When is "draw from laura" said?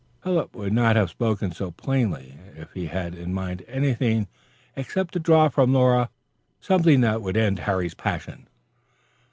5.19-6.09